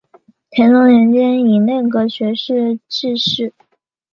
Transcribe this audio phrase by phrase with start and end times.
[0.49, 3.53] 乾隆年间以内阁学士致仕。